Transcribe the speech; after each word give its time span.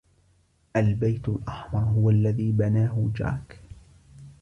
البيت 0.75 1.29
الأحمر 1.29 1.79
هو 1.79 2.09
الذي 2.09 2.51
بناه 2.51 3.09
جاك. 3.15 3.59